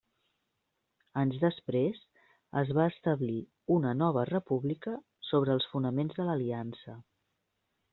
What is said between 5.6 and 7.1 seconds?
fonaments de l'Aliança.